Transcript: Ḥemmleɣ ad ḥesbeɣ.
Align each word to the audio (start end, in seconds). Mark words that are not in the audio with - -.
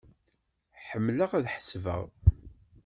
Ḥemmleɣ 0.87 1.31
ad 1.37 1.45
ḥesbeɣ. 1.55 2.01